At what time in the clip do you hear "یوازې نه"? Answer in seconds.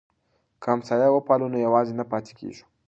1.67-2.05